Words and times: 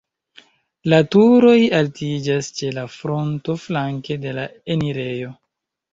La 0.93 0.99
turoj 1.15 1.57
altiĝas 1.81 2.49
ĉe 2.61 2.71
la 2.79 2.87
fronto 2.97 3.59
flanke 3.67 4.19
de 4.25 4.37
la 4.39 4.47
enirejo. 4.79 5.35